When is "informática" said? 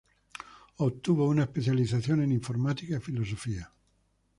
2.31-2.97